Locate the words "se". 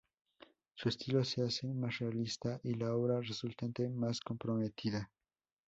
1.23-1.43